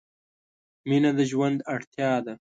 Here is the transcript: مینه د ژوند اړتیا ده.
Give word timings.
مینه 0.87 1.11
د 1.17 1.19
ژوند 1.31 1.57
اړتیا 1.73 2.11
ده. 2.25 2.33